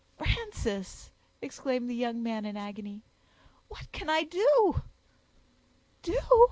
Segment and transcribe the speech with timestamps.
[0.17, 1.11] "Frances!"
[1.43, 3.03] exclaimed the young man in agony,
[3.67, 4.81] "what can I do?"
[6.01, 6.17] "Do!"